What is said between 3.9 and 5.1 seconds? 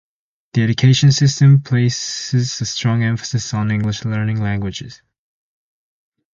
language learning.